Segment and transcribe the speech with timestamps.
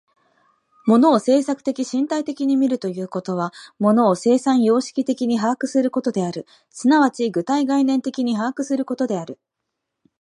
[0.87, 9.37] 物を制作的身体的に見るということは、物を生産様式的に把握することである、即ち具体概念的に把握することである。